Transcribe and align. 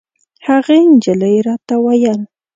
هغې 0.47 0.77
نجلۍ 0.93 1.35
راته 1.47 1.75
ویل. 1.83 2.19